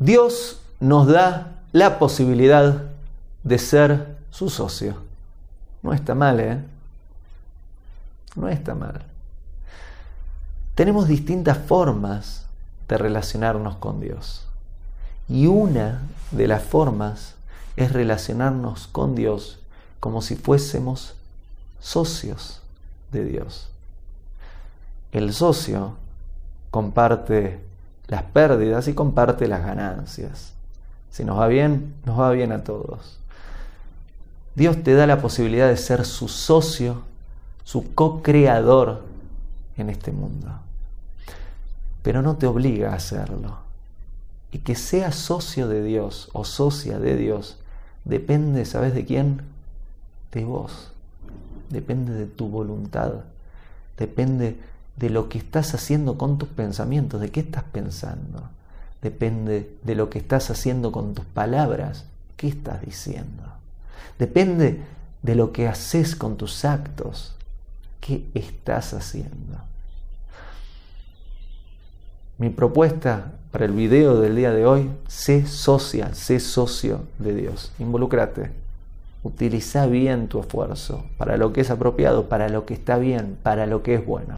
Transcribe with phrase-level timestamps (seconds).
[0.00, 2.84] Dios nos da la posibilidad
[3.42, 4.94] de ser su socio.
[5.82, 6.62] No está mal, ¿eh?
[8.36, 9.02] No está mal.
[10.76, 12.46] Tenemos distintas formas
[12.86, 14.46] de relacionarnos con Dios.
[15.28, 17.34] Y una de las formas
[17.74, 19.58] es relacionarnos con Dios
[19.98, 21.14] como si fuésemos
[21.80, 22.62] socios
[23.10, 23.68] de Dios.
[25.10, 25.94] El socio
[26.70, 27.67] comparte
[28.08, 30.52] las pérdidas y comparte las ganancias.
[31.10, 33.18] Si nos va bien, nos va bien a todos.
[34.54, 37.02] Dios te da la posibilidad de ser su socio,
[37.64, 39.02] su co-creador
[39.76, 40.48] en este mundo.
[42.02, 43.58] Pero no te obliga a hacerlo.
[44.50, 47.58] Y que seas socio de Dios o socia de Dios
[48.04, 49.42] depende, ¿sabes de quién?
[50.32, 50.92] De vos.
[51.68, 53.12] Depende de tu voluntad.
[53.98, 54.58] Depende
[54.98, 58.48] de lo que estás haciendo con tus pensamientos, de qué estás pensando.
[59.00, 62.04] Depende de lo que estás haciendo con tus palabras,
[62.36, 63.44] qué estás diciendo.
[64.18, 64.82] Depende
[65.22, 67.34] de lo que haces con tus actos,
[68.00, 69.58] qué estás haciendo.
[72.38, 77.72] Mi propuesta para el video del día de hoy, sé socia, sé socio de Dios.
[77.78, 78.50] Involúcrate.
[79.22, 83.66] Utiliza bien tu esfuerzo para lo que es apropiado, para lo que está bien, para
[83.66, 84.37] lo que es bueno.